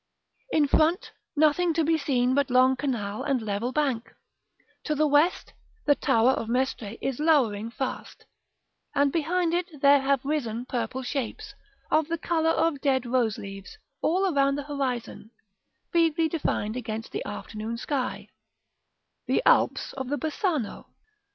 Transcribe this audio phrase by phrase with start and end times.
[0.49, 4.11] In front, nothing to be seen but long canal and level bank;
[4.85, 5.53] to the west,
[5.85, 8.25] the tower of Mestre is lowering fast,
[8.95, 11.53] and behind it there have risen purple shapes,
[11.91, 15.29] of the color of dead rose leaves, all round the horizon,
[15.93, 18.27] feebly defined against the afternoon sky,
[19.27, 20.87] the Alps of Bassano.